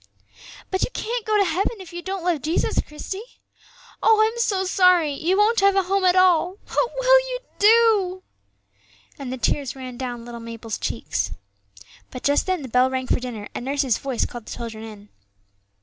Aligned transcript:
"But 0.71 0.81
you 0.81 0.89
can't 0.91 1.27
go 1.27 1.37
to 1.37 1.45
heaven 1.45 1.79
if 1.79 1.93
you 1.93 2.01
don't 2.01 2.23
love 2.25 2.41
Jesus, 2.41 2.81
Christie. 2.81 3.21
Oh! 4.01 4.27
I'm 4.27 4.39
so 4.39 4.63
sorry, 4.65 5.13
you 5.13 5.37
won't 5.37 5.59
have 5.59 5.75
a 5.75 5.83
home 5.83 6.05
at 6.05 6.15
all; 6.15 6.57
what 6.69 6.91
will 6.97 7.19
you 7.29 7.39
do?" 7.59 8.23
and 9.19 9.31
the 9.31 9.37
tears 9.37 9.75
ran 9.75 9.97
down 9.97 10.25
little 10.25 10.41
Mabel's 10.41 10.79
cheeks. 10.79 11.29
But 12.09 12.23
just 12.23 12.47
then 12.47 12.63
the 12.63 12.67
bell 12.67 12.89
rang 12.89 13.05
for 13.05 13.19
dinner, 13.19 13.47
and 13.53 13.63
nurse's 13.63 13.99
voice 13.99 14.25
called 14.25 14.47
the 14.47 14.57
children 14.57 14.83
in. 14.83 15.09